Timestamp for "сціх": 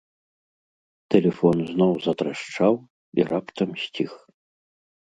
3.85-4.11